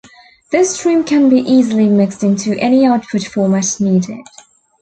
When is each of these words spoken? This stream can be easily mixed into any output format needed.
This 0.51 0.79
stream 0.79 1.03
can 1.03 1.29
be 1.29 1.37
easily 1.37 1.87
mixed 1.87 2.23
into 2.23 2.57
any 2.59 2.87
output 2.87 3.21
format 3.23 3.75
needed. 3.79 4.25